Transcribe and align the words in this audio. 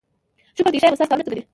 شکر 0.57 0.71
دی 0.73 0.79
ښه 0.81 0.87
یم، 0.87 0.97
ستاسې 0.97 1.09
کارونه 1.09 1.25
څنګه 1.27 1.37
دي؟ 1.37 1.43